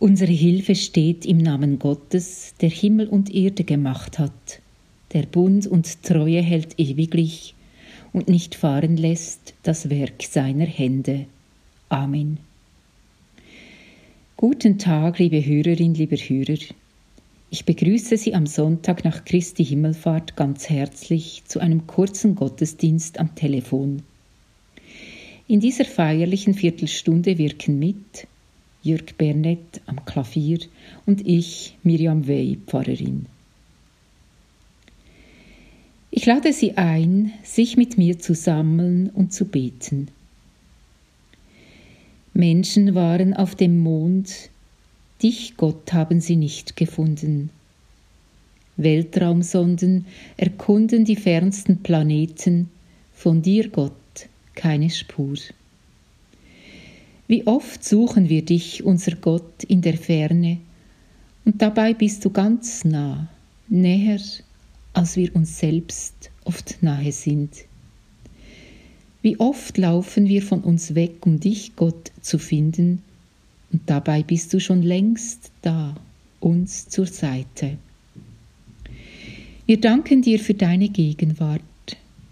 Unsere 0.00 0.30
Hilfe 0.30 0.76
steht 0.76 1.26
im 1.26 1.38
Namen 1.38 1.80
Gottes, 1.80 2.54
der 2.60 2.70
Himmel 2.70 3.08
und 3.08 3.34
Erde 3.34 3.64
gemacht 3.64 4.20
hat, 4.20 4.60
der 5.12 5.22
Bund 5.22 5.66
und 5.66 6.04
Treue 6.04 6.40
hält 6.40 6.78
ewiglich 6.78 7.56
und 8.12 8.28
nicht 8.28 8.54
fahren 8.54 8.96
lässt 8.96 9.54
das 9.64 9.90
Werk 9.90 10.22
seiner 10.22 10.66
Hände. 10.66 11.26
Amen. 11.88 12.38
Guten 14.36 14.78
Tag, 14.78 15.18
liebe 15.18 15.44
Hörerin, 15.44 15.94
lieber 15.94 16.16
Hörer. 16.16 16.58
Ich 17.50 17.64
begrüße 17.64 18.18
Sie 18.18 18.34
am 18.34 18.46
Sonntag 18.46 19.04
nach 19.04 19.24
Christi 19.24 19.64
Himmelfahrt 19.64 20.36
ganz 20.36 20.70
herzlich 20.70 21.42
zu 21.46 21.58
einem 21.58 21.88
kurzen 21.88 22.36
Gottesdienst 22.36 23.18
am 23.18 23.34
Telefon. 23.34 24.04
In 25.48 25.58
dieser 25.58 25.86
feierlichen 25.86 26.54
Viertelstunde 26.54 27.36
wirken 27.36 27.80
mit 27.80 28.28
Jürg 28.82 29.16
Bernett 29.18 29.80
am 29.86 30.04
Klavier 30.04 30.60
und 31.06 31.26
ich, 31.26 31.76
Miriam 31.82 32.26
Wey, 32.26 32.58
Pfarrerin. 32.66 33.26
Ich 36.10 36.26
lade 36.26 36.52
Sie 36.52 36.76
ein, 36.76 37.32
sich 37.42 37.76
mit 37.76 37.98
mir 37.98 38.18
zu 38.18 38.34
sammeln 38.34 39.10
und 39.10 39.32
zu 39.32 39.44
beten. 39.44 40.08
Menschen 42.32 42.94
waren 42.94 43.34
auf 43.34 43.54
dem 43.56 43.78
Mond, 43.78 44.50
dich, 45.22 45.56
Gott, 45.56 45.92
haben 45.92 46.20
sie 46.20 46.36
nicht 46.36 46.76
gefunden. 46.76 47.50
Weltraumsonden 48.76 50.06
erkunden 50.36 51.04
die 51.04 51.16
fernsten 51.16 51.82
Planeten, 51.82 52.70
von 53.12 53.42
dir, 53.42 53.68
Gott, 53.70 53.92
keine 54.54 54.88
Spur. 54.90 55.36
Wie 57.28 57.46
oft 57.46 57.84
suchen 57.84 58.30
wir 58.30 58.42
dich, 58.42 58.84
unser 58.84 59.14
Gott, 59.16 59.62
in 59.64 59.82
der 59.82 59.98
Ferne, 59.98 60.58
und 61.44 61.60
dabei 61.60 61.92
bist 61.92 62.24
du 62.24 62.30
ganz 62.30 62.86
nah, 62.86 63.28
näher, 63.68 64.18
als 64.94 65.16
wir 65.16 65.36
uns 65.36 65.58
selbst 65.58 66.30
oft 66.44 66.82
nahe 66.82 67.12
sind. 67.12 67.50
Wie 69.20 69.38
oft 69.38 69.76
laufen 69.76 70.26
wir 70.26 70.42
von 70.42 70.62
uns 70.62 70.94
weg, 70.94 71.26
um 71.26 71.38
dich, 71.38 71.76
Gott, 71.76 72.12
zu 72.22 72.38
finden, 72.38 73.02
und 73.72 73.82
dabei 73.84 74.22
bist 74.22 74.54
du 74.54 74.58
schon 74.60 74.82
längst 74.82 75.52
da, 75.60 75.94
uns 76.40 76.88
zur 76.88 77.06
Seite. 77.06 77.76
Wir 79.66 79.78
danken 79.78 80.22
dir 80.22 80.40
für 80.40 80.54
deine 80.54 80.88
Gegenwart, 80.88 81.60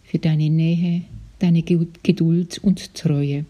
für 0.05 0.19
deine 0.19 0.49
Nähe, 0.49 1.03
deine 1.39 1.61
Geduld 1.63 2.57
und 2.59 2.95
Treue. 2.95 3.45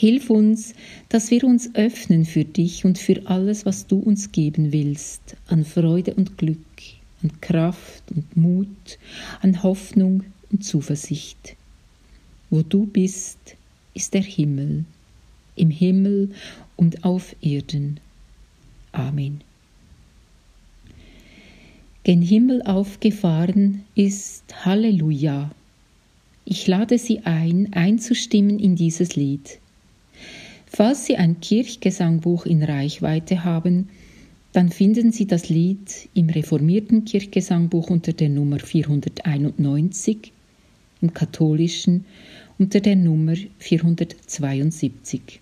Hilf 0.00 0.30
uns, 0.30 0.72
dass 1.10 1.30
wir 1.30 1.44
uns 1.44 1.74
öffnen 1.74 2.24
für 2.24 2.46
dich 2.46 2.86
und 2.86 2.96
für 2.96 3.26
alles, 3.26 3.66
was 3.66 3.86
du 3.86 3.98
uns 3.98 4.32
geben 4.32 4.72
willst, 4.72 5.36
an 5.46 5.62
Freude 5.62 6.14
und 6.14 6.38
Glück, 6.38 6.56
an 7.22 7.38
Kraft 7.42 8.04
und 8.10 8.34
Mut, 8.34 8.98
an 9.42 9.62
Hoffnung 9.62 10.22
und 10.50 10.64
Zuversicht. 10.64 11.54
Wo 12.48 12.62
du 12.62 12.86
bist, 12.86 13.56
ist 13.92 14.14
der 14.14 14.22
Himmel, 14.22 14.86
im 15.54 15.68
Himmel 15.68 16.30
und 16.76 17.04
auf 17.04 17.36
Erden. 17.42 18.00
Amen. 18.92 19.42
Gen 22.04 22.22
Himmel 22.22 22.62
aufgefahren 22.62 23.84
ist 23.94 24.64
Halleluja. 24.64 25.50
Ich 26.46 26.66
lade 26.66 26.96
Sie 26.96 27.20
ein, 27.26 27.74
einzustimmen 27.74 28.58
in 28.58 28.76
dieses 28.76 29.14
Lied. 29.14 29.60
Falls 30.72 31.04
Sie 31.04 31.16
ein 31.16 31.40
Kirchgesangbuch 31.40 32.46
in 32.46 32.62
Reichweite 32.62 33.42
haben, 33.42 33.88
dann 34.52 34.70
finden 34.70 35.10
Sie 35.10 35.26
das 35.26 35.48
Lied 35.48 36.08
im 36.14 36.30
reformierten 36.30 37.04
Kirchgesangbuch 37.04 37.90
unter 37.90 38.12
der 38.12 38.28
Nummer 38.28 38.60
491, 38.60 40.32
im 41.02 41.12
katholischen 41.12 42.04
unter 42.56 42.78
der 42.78 42.94
Nummer 42.94 43.34
472. 43.58 45.40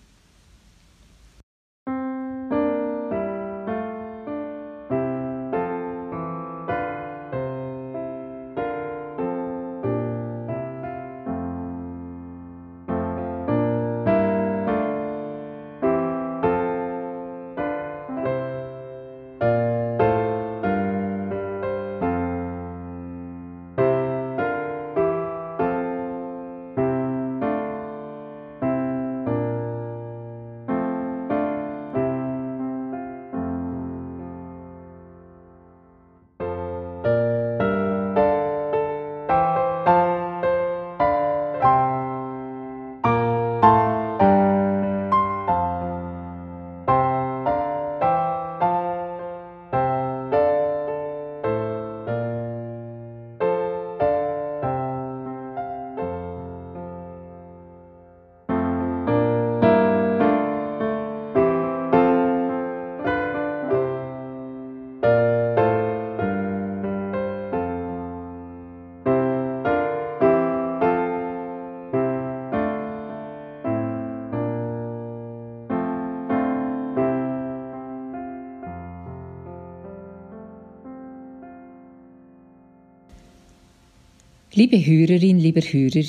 Liebe 84.59 84.85
Hörerin, 84.85 85.39
lieber 85.39 85.61
Hörer, 85.61 86.03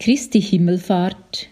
Christi 0.00 0.42
Himmelfahrt, 0.42 1.48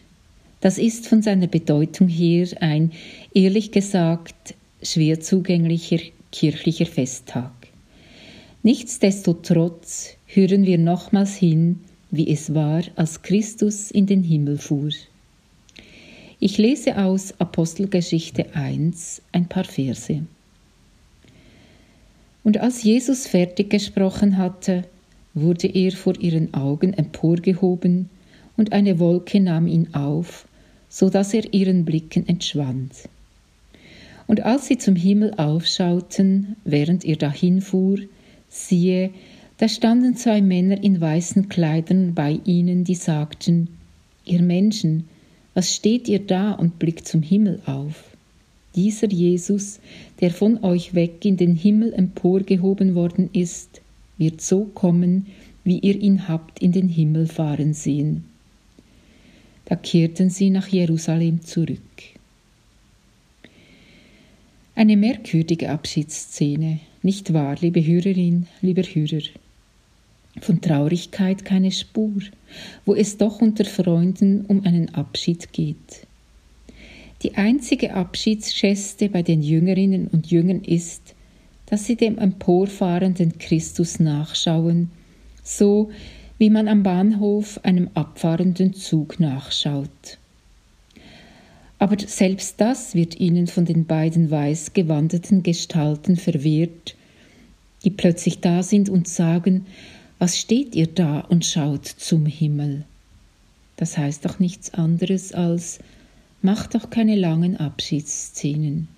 das 0.61 0.77
ist 0.77 1.07
von 1.07 1.23
seiner 1.23 1.47
Bedeutung 1.47 2.09
her 2.09 2.49
ein, 2.59 2.91
ehrlich 3.33 3.71
gesagt, 3.71 4.57
schwer 4.83 5.21
zugänglicher 5.21 6.01
kirchlicher 6.33 6.87
Festtag. 6.87 7.53
Nichtsdestotrotz 8.65 10.17
hören 10.27 10.67
wir 10.67 10.79
nochmals 10.79 11.37
hin, 11.37 11.79
wie 12.11 12.29
es 12.29 12.55
war, 12.55 12.83
als 12.97 13.23
Christus 13.23 13.93
in 13.93 14.07
den 14.07 14.25
Himmel 14.25 14.59
fuhr. 14.59 14.91
Ich 16.41 16.59
lese 16.59 16.99
aus 16.99 17.35
Apostelgeschichte 17.39 18.57
1 18.57 19.23
ein 19.31 19.49
paar 19.49 19.63
Verse. 19.63 20.23
Und 22.43 22.59
als 22.59 22.83
Jesus 22.83 23.29
fertig 23.29 23.71
gesprochen 23.71 24.39
hatte, 24.39 24.83
wurde 25.35 25.69
er 25.69 25.93
vor 25.93 26.19
ihren 26.19 26.55
Augen 26.55 26.93
emporgehoben, 26.93 28.09
und 28.57 28.73
eine 28.73 28.99
Wolke 28.99 29.41
nahm 29.41 29.67
ihn 29.67 29.95
auf, 29.95 30.47
so 30.89 31.09
dass 31.09 31.33
er 31.33 31.55
ihren 31.55 31.87
Blicken 31.87 32.29
entschwand. 32.29 32.93
Und 34.27 34.43
als 34.43 34.67
sie 34.67 34.77
zum 34.77 34.97
Himmel 34.97 35.33
aufschauten, 35.39 36.57
während 36.65 37.05
er 37.05 37.17
dahinfuhr, 37.17 38.01
siehe, 38.49 39.11
da 39.57 39.69
standen 39.69 40.15
zwei 40.15 40.43
Männer 40.43 40.83
in 40.83 41.01
weißen 41.01 41.49
Kleidern 41.49 42.15
bei 42.15 42.39
ihnen, 42.45 42.85
die 42.85 42.95
sagten, 42.95 43.69
Ihr 44.25 44.43
Menschen, 44.43 45.09
was 45.55 45.75
steht 45.75 46.09
ihr 46.09 46.21
da 46.21 46.53
und 46.53 46.79
blickt 46.79 47.09
zum 47.09 47.23
Himmel 47.23 47.61
auf? 47.67 48.17
Dieser 48.77 49.09
Jesus, 49.09 49.81
der 50.21 50.31
von 50.31 50.63
euch 50.63 50.95
weg 50.95 51.25
in 51.25 51.37
den 51.37 51.57
Himmel 51.57 51.93
emporgehoben 51.93 52.95
worden 52.95 53.31
ist, 53.33 53.80
wird 54.21 54.41
so 54.41 54.67
kommen, 54.67 55.27
wie 55.65 55.79
ihr 55.79 56.01
ihn 56.01 56.29
habt 56.29 56.61
in 56.61 56.71
den 56.71 56.89
Himmel 56.89 57.27
fahren 57.27 57.75
sehen. 57.75 58.25
Da 59.65 59.77
kehrten 59.77 60.31
sie 60.31 60.51
nach 60.51 60.69
Jerusalem 60.69 61.43
zurück. 61.43 61.81
Eine 64.75 64.97
merkwürdige 64.97 65.71
Abschiedsszene, 65.71 66.81
nicht 67.03 67.33
wahr, 67.33 67.57
liebe 67.61 67.85
Hörerin, 67.85 68.47
lieber 68.61 68.83
Hörer? 68.83 69.23
Von 70.41 70.61
Traurigkeit 70.61 71.45
keine 71.45 71.73
Spur, 71.73 72.21
wo 72.87 72.95
es 72.95 73.17
doch 73.17 73.41
unter 73.41 73.65
Freunden 73.65 74.45
um 74.47 74.65
einen 74.65 74.95
Abschied 74.95 75.53
geht. 75.53 76.07
Die 77.23 77.35
einzige 77.35 77.95
Abschiedsgeste 77.95 79.09
bei 79.09 79.23
den 79.23 79.43
Jüngerinnen 79.43 80.09
und 80.09 80.31
Jüngern 80.31 80.63
ist, 80.63 81.15
dass 81.71 81.87
sie 81.87 81.95
dem 81.97 82.19
emporfahrenden 82.19 83.39
Christus 83.39 84.01
nachschauen, 84.01 84.91
so 85.43 85.91
wie 86.37 86.51
man 86.51 86.69
am 86.69 86.83
Bahnhof 86.83 87.61
einem 87.63 87.91
abfahrenden 87.95 88.75
Zug 88.75 89.21
nachschaut. 89.21 90.19
Aber 91.79 91.97
selbst 91.99 92.61
das 92.61 92.95
wird 92.95 93.19
ihnen 93.21 93.47
von 93.47 93.65
den 93.65 93.87
beiden 93.87 94.31
weiß 94.31 94.75
gewandeten 94.75 95.43
Gestalten 95.43 96.17
verwehrt, 96.17 96.97
die 97.85 97.91
plötzlich 97.91 98.41
da 98.41 98.63
sind 98.63 98.91
und 98.91 99.09
sagen, 99.09 99.67
was 100.19 100.39
steht 100.39 100.75
ihr 100.75 100.89
da 100.89 101.21
und 101.21 101.47
schaut 101.47 101.87
zum 101.87 102.27
Himmel? 102.27 102.85
Das 103.77 103.97
heißt 103.97 104.25
doch 104.25 104.39
nichts 104.39 104.75
anderes 104.75 105.33
als, 105.33 105.79
macht 106.43 106.75
doch 106.75 106.91
keine 106.91 107.17
langen 107.17 107.57
Abschiedsszenen. 107.57 108.89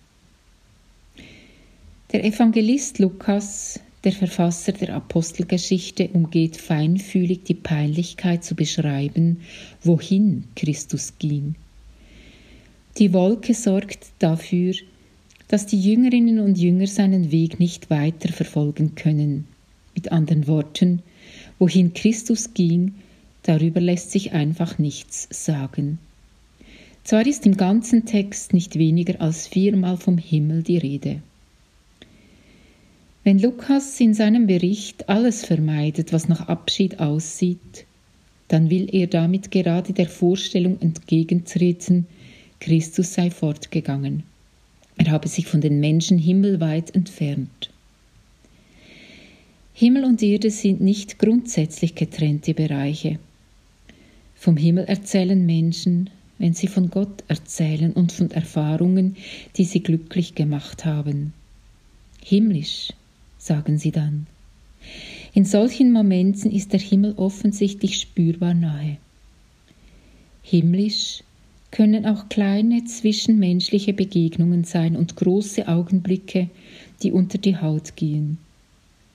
Der 2.13 2.27
Evangelist 2.27 2.99
Lukas, 2.99 3.81
der 4.05 4.13
Verfasser 4.13 4.73
der 4.73 4.95
Apostelgeschichte, 4.97 6.09
umgeht 6.09 6.59
feinfühlig 6.59 7.45
die 7.45 7.55
Peinlichkeit 7.55 8.45
zu 8.45 8.55
beschreiben, 8.55 9.41
wohin 9.83 10.45
Christus 10.55 11.15
ging. 11.19 11.55
Die 12.99 13.15
Wolke 13.15 13.55
sorgt 13.55 14.09
dafür, 14.19 14.75
dass 15.49 15.65
die 15.65 15.81
Jüngerinnen 15.81 16.39
und 16.39 16.59
Jünger 16.59 16.87
seinen 16.87 17.33
Weg 17.33 17.59
nicht 17.59 17.89
weiter 17.89 18.31
verfolgen 18.31 18.95
können. 18.95 19.47
Mit 19.95 20.13
anderen 20.13 20.47
Worten, 20.47 21.01
wohin 21.59 21.95
Christus 21.95 22.53
ging, 22.53 22.93
darüber 23.45 23.81
lässt 23.81 24.11
sich 24.11 24.33
einfach 24.33 24.79
nichts 24.79 25.29
sagen. 25.31 25.99
Zwar 27.05 27.27
ist 27.27 27.47
im 27.47 27.57
ganzen 27.57 28.05
Text 28.05 28.53
nicht 28.53 28.77
weniger 28.77 29.19
als 29.23 29.47
viermal 29.47 29.97
vom 29.97 30.19
Himmel 30.19 30.63
die 30.63 30.77
Rede. 30.77 31.23
Wenn 33.25 33.39
Lukas 33.39 34.01
in 34.01 34.15
seinem 34.15 34.49
Bericht 34.49 35.09
alles 35.09 35.45
vermeidet, 35.45 36.13
was 36.13 36.29
nach 36.29 36.49
Abschied 36.49 36.99
aussieht, 36.99 37.87
dann 38.49 38.69
will 38.69 38.93
er 38.93 39.07
damit 39.07 39.53
gerade 39.53 39.93
der 39.93 40.09
Vorstellung 40.09 40.81
entgegentreten, 40.81 42.09
Christus 42.59 43.15
sei 43.15 43.31
fortgegangen. 43.31 44.25
Er 44.97 45.13
habe 45.13 45.29
sich 45.29 45.47
von 45.47 45.61
den 45.61 45.79
Menschen 45.79 46.19
himmelweit 46.19 46.95
entfernt. 46.97 47.71
Himmel 49.73 50.05
und 50.05 50.21
Erde 50.21 50.51
sind 50.51 50.81
nicht 50.81 51.21
grundsätzlich 51.21 51.95
getrennte 51.95 52.55
Bereiche. 52.55 53.21
Vom 54.35 54.57
Himmel 54.57 54.85
erzählen 54.87 55.47
Menschen, 55.47 56.11
wenn 56.39 56.55
sie 56.55 56.67
von 56.67 56.91
Gott 56.91 57.23
erzählen 57.29 57.93
und 57.93 58.11
von 58.11 58.33
Erfahrungen, 58.33 59.17
die 59.57 59.65
sie 59.65 59.81
glücklich 59.81 60.35
gemacht 60.35 60.85
haben. 60.85 61.33
Himmlisch 62.21 62.93
sagen 63.43 63.77
sie 63.77 63.91
dann. 63.91 64.29
In 65.35 65.45
solchen 65.45 65.91
Momenten 65.91 66.51
ist 66.53 66.73
der 66.73 66.81
Himmel 66.81 67.15
offensichtlich 67.17 67.99
spürbar 67.99 68.55
nahe. 68.55 68.99
Himmlisch 70.43 71.25
können 71.73 72.07
auch 72.07 72.29
kleine 72.29 72.85
zwischenmenschliche 72.85 73.95
Begegnungen 73.95 74.63
sein 74.63 74.95
und 74.95 75.17
große 75.17 75.67
Augenblicke, 75.67 76.51
die 77.03 77.11
unter 77.11 77.39
die 77.39 77.57
Haut 77.57 77.97
gehen. 77.97 78.39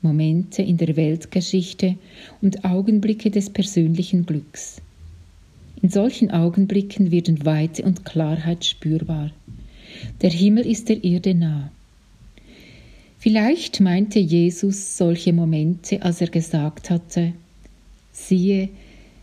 Momente 0.01 0.61
in 0.61 0.77
der 0.77 0.95
Weltgeschichte 0.97 1.95
und 2.41 2.65
Augenblicke 2.65 3.31
des 3.31 3.49
persönlichen 3.49 4.25
Glücks. 4.25 4.81
In 5.81 5.89
solchen 5.89 6.31
Augenblicken 6.31 7.11
werden 7.11 7.45
Weite 7.45 7.83
und 7.83 8.03
Klarheit 8.03 8.65
spürbar. 8.65 9.31
Der 10.21 10.31
Himmel 10.31 10.65
ist 10.65 10.89
der 10.89 11.03
Erde 11.03 11.33
nah. 11.33 11.71
Vielleicht 13.19 13.79
meinte 13.79 14.19
Jesus 14.19 14.97
solche 14.97 15.33
Momente, 15.33 16.01
als 16.03 16.21
er 16.21 16.29
gesagt 16.29 16.89
hatte, 16.89 17.33
siehe, 18.11 18.69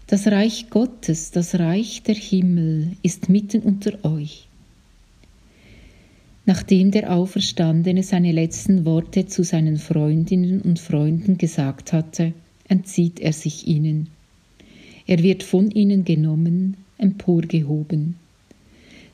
das 0.06 0.26
Reich 0.26 0.68
Gottes, 0.68 1.30
das 1.30 1.58
Reich 1.58 2.02
der 2.02 2.16
Himmel 2.16 2.96
ist 3.02 3.28
mitten 3.28 3.62
unter 3.62 4.04
euch. 4.04 4.48
Nachdem 6.44 6.90
der 6.90 7.12
Auferstandene 7.12 8.02
seine 8.02 8.32
letzten 8.32 8.84
Worte 8.84 9.26
zu 9.26 9.44
seinen 9.44 9.78
Freundinnen 9.78 10.60
und 10.60 10.78
Freunden 10.78 11.38
gesagt 11.38 11.92
hatte, 11.92 12.34
entzieht 12.68 13.20
er 13.20 13.32
sich 13.32 13.66
ihnen. 13.66 14.08
Er 15.06 15.22
wird 15.22 15.42
von 15.42 15.70
ihnen 15.70 16.04
genommen, 16.04 16.76
emporgehoben. 16.98 18.16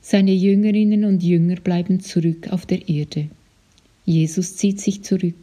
Seine 0.01 0.33
Jüngerinnen 0.33 1.05
und 1.05 1.23
Jünger 1.23 1.57
bleiben 1.57 2.01
zurück 2.01 2.49
auf 2.51 2.67
der 2.67 2.89
Erde. 2.89 3.29
Jesus 4.11 4.57
zieht 4.57 4.81
sich 4.81 5.05
zurück. 5.05 5.37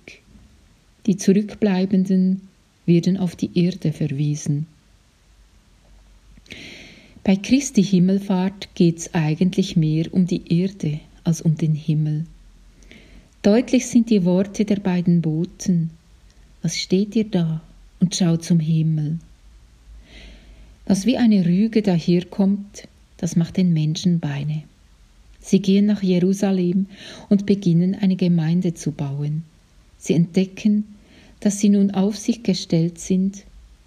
Die 1.05 1.15
Zurückbleibenden 1.15 2.41
werden 2.85 3.15
auf 3.15 3.37
die 3.37 3.57
Erde 3.57 3.93
verwiesen. 3.93 4.67
Bei 7.23 7.37
Christi 7.37 7.81
Himmelfahrt 7.81 8.75
geht 8.75 8.97
es 8.97 9.13
eigentlich 9.13 9.77
mehr 9.77 10.13
um 10.13 10.27
die 10.27 10.53
Erde 10.53 10.99
als 11.23 11.41
um 11.41 11.55
den 11.55 11.75
Himmel. 11.75 12.25
Deutlich 13.41 13.85
sind 13.87 14.09
die 14.09 14.25
Worte 14.25 14.65
der 14.65 14.81
beiden 14.81 15.21
Boten. 15.21 15.91
Was 16.61 16.77
steht 16.77 17.15
ihr 17.15 17.29
da 17.29 17.61
und 18.01 18.17
schaut 18.17 18.43
zum 18.43 18.59
Himmel? 18.59 19.19
Was 20.85 21.05
wie 21.05 21.15
eine 21.15 21.45
Rüge 21.45 21.81
daherkommt, 21.81 22.89
das 23.15 23.37
macht 23.37 23.55
den 23.55 23.71
Menschen 23.71 24.19
Beine. 24.19 24.63
Sie 25.47 25.61
gehen 25.61 25.85
nach 25.85 26.03
Jerusalem 26.03 26.87
und 27.29 27.45
beginnen 27.45 27.95
eine 27.95 28.17
Gemeinde 28.17 28.73
zu 28.73 28.91
bauen. 28.91 29.43
Sie 29.97 30.13
entdecken, 30.13 30.83
dass 31.39 31.61
sie 31.61 31.69
nun 31.69 31.91
auf 31.91 32.17
sich 32.17 32.43
gestellt 32.43 32.99
sind, 32.99 33.45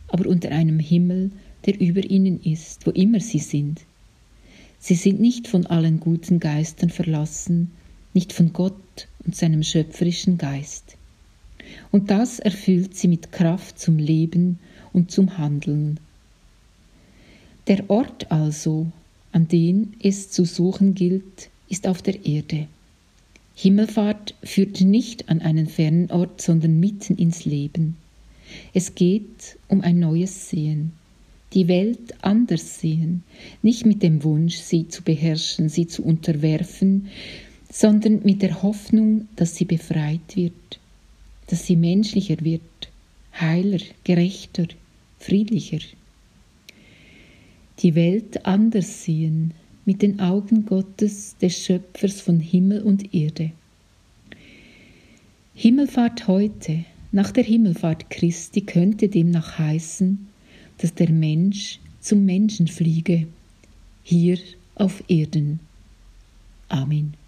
aber 0.09 0.27
unter 0.27 0.53
einem 0.53 0.79
Himmel, 0.79 1.31
der 1.67 1.79
über 1.79 2.03
ihnen 2.03 2.41
ist, 2.43 2.87
wo 2.87 2.91
immer 2.93 3.21
sie 3.21 3.41
sind. 3.41 3.83
Sie 4.79 4.95
sind 4.95 5.21
nicht 5.21 5.49
von 5.49 5.67
allen 5.67 6.01
guten 6.01 6.41
Geistern 6.41 6.89
verlassen, 6.89 7.73
nicht 8.15 8.33
von 8.33 8.55
Gott 8.55 9.09
und 9.27 9.37
seinem 9.37 9.63
schöpferischen 9.63 10.39
Geist. 10.39 10.97
Und 11.93 12.11
das 12.11 12.39
erfüllt 12.39 12.97
sie 12.97 13.09
mit 13.09 13.33
Kraft 13.33 13.79
zum 13.79 13.99
Leben 13.99 14.61
und 14.95 15.11
zum 15.11 15.37
Handeln. 15.37 16.01
Der 17.67 17.91
Ort 17.91 18.33
also, 18.33 18.91
an 19.33 19.49
den 19.49 19.95
es 20.03 20.31
zu 20.31 20.45
suchen 20.45 20.95
gilt, 20.95 21.51
ist 21.69 21.87
auf 21.87 22.03
der 22.03 22.27
Erde. 22.27 22.67
Himmelfahrt 23.55 24.35
führt 24.43 24.81
nicht 24.81 25.29
an 25.29 25.41
einen 25.41 25.67
fernen 25.67 26.11
Ort, 26.11 26.41
sondern 26.41 26.81
mitten 26.81 27.17
ins 27.17 27.45
Leben. 27.45 27.97
Es 28.75 28.95
geht 28.95 29.59
um 29.69 29.83
ein 29.83 29.99
neues 30.01 30.49
Sehen, 30.49 30.93
die 31.53 31.69
Welt 31.69 32.15
anders 32.23 32.81
sehen, 32.81 33.23
nicht 33.63 33.85
mit 33.85 34.03
dem 34.03 34.23
Wunsch, 34.25 34.57
sie 34.57 34.89
zu 34.89 35.03
beherrschen, 35.03 35.69
sie 35.69 35.87
zu 35.87 36.03
unterwerfen, 36.05 37.09
sondern 37.71 38.23
mit 38.25 38.43
der 38.43 38.63
Hoffnung, 38.63 39.29
dass 39.37 39.57
sie 39.57 39.65
befreit 39.65 40.37
wird, 40.37 40.81
dass 41.49 41.67
sie 41.67 41.77
menschlicher 41.77 42.37
wird, 42.41 42.63
heiler, 43.39 43.81
gerechter, 44.05 44.67
friedlicher 45.19 45.81
die 47.83 47.95
Welt 47.95 48.45
anders 48.47 49.05
sehen, 49.05 49.55
mit 49.85 50.03
den 50.03 50.21
Augen 50.21 50.67
Gottes, 50.67 51.37
des 51.39 51.65
Schöpfers 51.65 52.21
von 52.21 52.39
Himmel 52.39 52.83
und 52.83 53.15
Erde. 53.15 53.53
Himmelfahrt 55.55 56.29
heute, 56.29 56.85
nach 57.13 57.33
der 57.33 57.45
Himmelfahrt 57.45 58.11
Christi, 58.11 58.61
könnte 58.61 59.09
demnach 59.09 59.59
heißen, 59.59 60.29
dass 60.79 60.95
der 60.95 61.11
Mensch 61.11 61.81
zum 62.01 62.25
Menschen 62.25 62.69
fliege, 62.69 63.27
hier 64.03 64.39
auf 64.75 65.03
Erden. 65.09 65.61
Amen. 66.69 67.20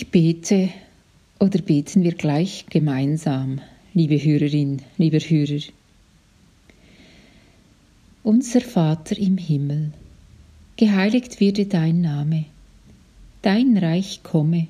Ich 0.00 0.12
bete 0.12 0.68
oder 1.40 1.60
beten 1.60 2.04
wir 2.04 2.12
gleich 2.12 2.66
gemeinsam, 2.70 3.60
liebe 3.94 4.14
Hörerin, 4.14 4.80
lieber 4.96 5.18
Hörer. 5.18 5.60
Unser 8.22 8.60
Vater 8.60 9.18
im 9.18 9.38
Himmel, 9.38 9.90
geheiligt 10.76 11.40
werde 11.40 11.66
dein 11.66 12.00
Name, 12.00 12.44
dein 13.42 13.76
Reich 13.76 14.22
komme, 14.22 14.68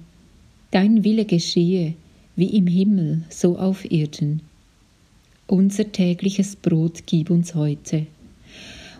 dein 0.71 1.05
Wille 1.05 1.27
geschehe, 1.27 1.93
wie 2.35 2.57
im 2.57 2.67
Himmel, 2.67 3.25
so 3.29 3.59
auf 3.59 3.85
Erden. 3.91 4.41
Unser 5.47 5.93
tägliches 5.93 6.57
Brot 6.57 7.03
gib 7.05 7.29
uns 7.29 7.55
heute 7.55 8.07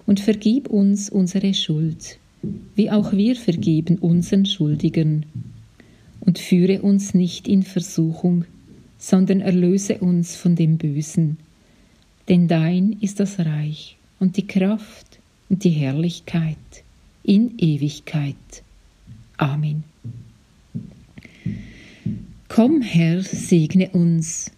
und 0.05 0.21
vergib 0.21 0.69
uns 0.69 1.09
unsere 1.09 1.55
Schuld, 1.55 2.19
wie 2.75 2.91
auch 2.91 3.13
wir 3.13 3.35
vergeben 3.35 3.97
unseren 3.97 4.45
Schuldigern 4.45 5.25
und 6.29 6.39
führe 6.39 6.83
uns 6.83 7.15
nicht 7.15 7.49
in 7.49 7.63
Versuchung, 7.63 8.45
sondern 8.99 9.41
erlöse 9.41 9.97
uns 9.97 10.37
von 10.37 10.57
dem 10.57 10.77
Bösen. 10.77 11.39
Denn 12.29 12.49
dein 12.49 12.99
ist 13.01 13.19
das 13.19 13.39
Reich 13.39 13.97
und 14.21 14.37
die 14.37 14.47
Kraft 14.47 15.21
und 15.49 15.65
die 15.65 15.71
Herrlichkeit 15.71 16.59
in 17.23 17.55
Ewigkeit. 17.57 18.37
Amen. 19.39 19.85
Komm, 22.49 22.83
Herr, 22.83 23.23
segne 23.23 23.89
uns. 23.89 24.51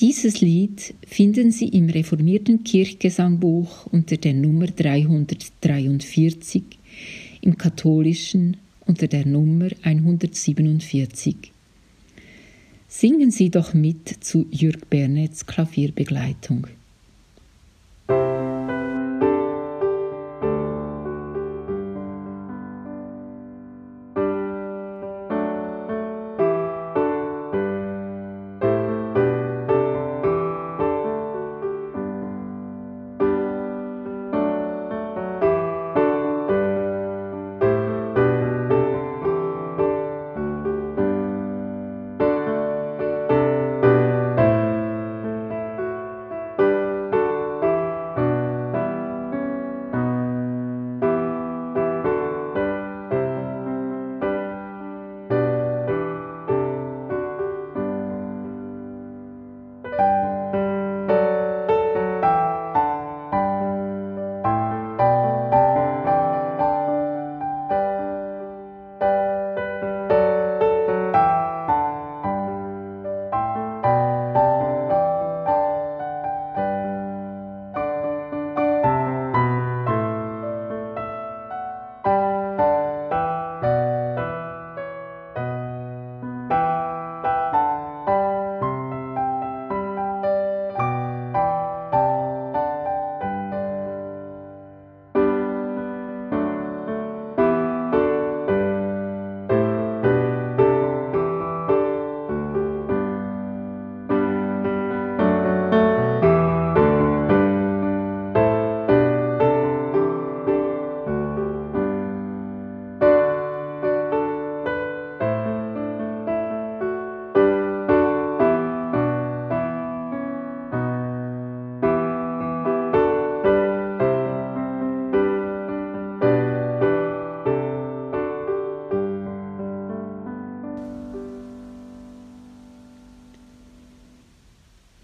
Dieses 0.00 0.42
Lied 0.42 0.92
finden 1.06 1.50
Sie 1.50 1.68
im 1.68 1.88
reformierten 1.88 2.62
Kirchgesangbuch 2.62 3.86
unter 3.86 4.18
der 4.18 4.34
Nummer 4.34 4.66
343, 4.66 6.62
im 7.40 7.56
katholischen 7.56 8.58
unter 8.86 9.08
der 9.08 9.26
Nummer 9.26 9.68
147. 9.82 11.52
Singen 12.88 13.30
Sie 13.30 13.50
doch 13.50 13.74
mit 13.74 14.24
zu 14.24 14.46
Jürg 14.50 14.88
Bernets 14.88 15.44
Klavierbegleitung. 15.46 16.68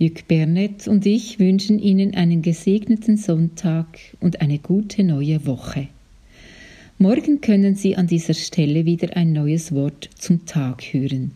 Jürg 0.02 0.26
Bernett 0.26 0.88
und 0.88 1.06
ich 1.06 1.38
wünschen 1.38 1.78
Ihnen 1.78 2.16
einen 2.16 2.42
gesegneten 2.42 3.16
Sonntag 3.16 3.86
und 4.18 4.40
eine 4.40 4.58
gute 4.58 5.04
neue 5.04 5.46
Woche. 5.46 5.86
Morgen 6.98 7.40
können 7.40 7.76
Sie 7.76 7.96
an 7.96 8.08
dieser 8.08 8.34
Stelle 8.34 8.84
wieder 8.84 9.16
ein 9.16 9.32
neues 9.32 9.70
Wort 9.70 10.10
zum 10.18 10.44
Tag 10.44 10.82
hören. 10.92 11.30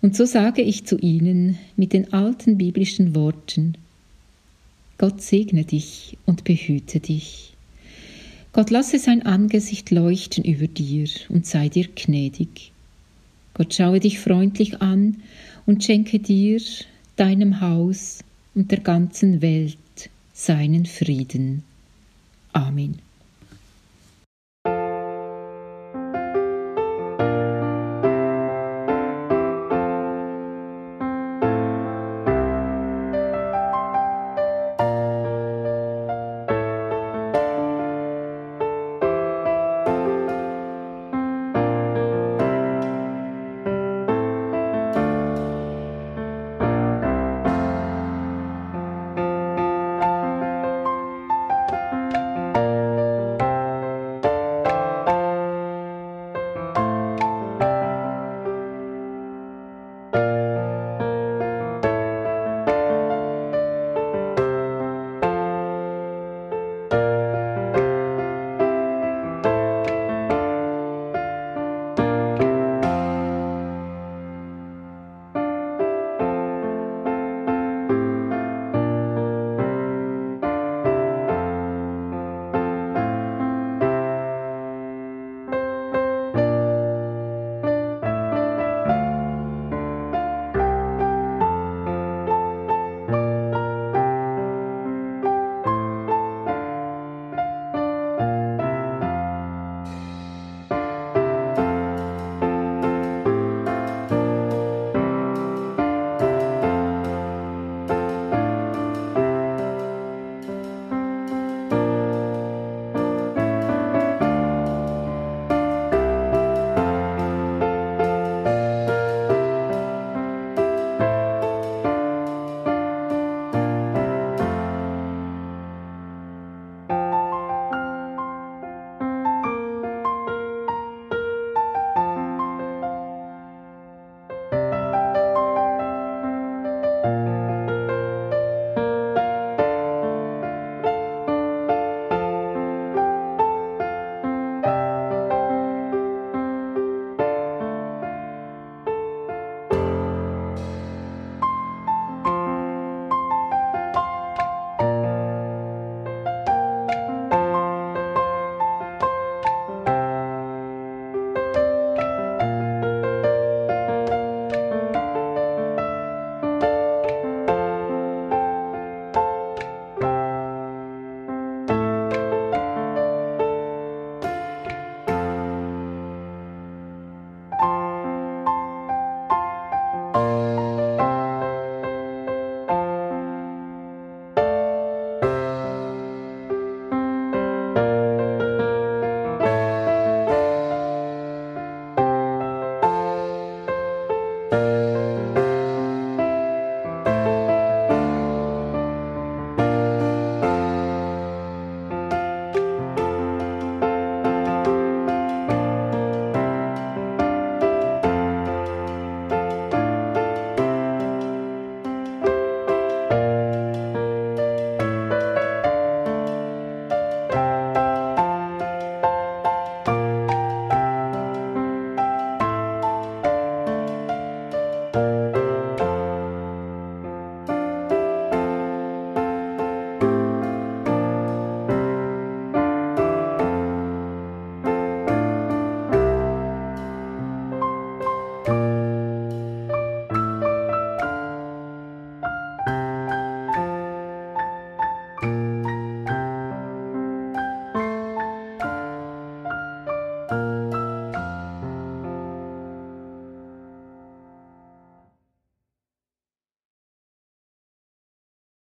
Und 0.00 0.14
so 0.14 0.26
sage 0.26 0.62
ich 0.62 0.84
zu 0.84 0.96
Ihnen 0.96 1.58
mit 1.74 1.92
den 1.92 2.12
alten 2.12 2.56
biblischen 2.56 3.16
Worten, 3.16 3.78
Gott 4.96 5.20
segne 5.20 5.64
dich 5.64 6.16
und 6.26 6.44
behüte 6.44 7.00
dich. 7.00 7.54
Gott 8.52 8.70
lasse 8.70 9.00
sein 9.00 9.26
Angesicht 9.26 9.90
leuchten 9.90 10.44
über 10.44 10.68
dir 10.68 11.08
und 11.30 11.46
sei 11.46 11.68
dir 11.68 11.88
gnädig. 11.96 12.70
Gott 13.54 13.74
schaue 13.74 13.98
dich 13.98 14.20
freundlich 14.20 14.80
an 14.80 15.16
und 15.66 15.82
schenke 15.82 16.20
dir 16.20 16.60
deinem 17.16 17.60
Haus 17.60 18.20
und 18.54 18.70
der 18.70 18.80
ganzen 18.80 19.42
Welt 19.42 19.78
seinen 20.32 20.86
Frieden. 20.86 21.64
Amen. 22.52 23.03